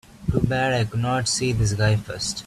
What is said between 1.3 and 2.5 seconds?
this guy first.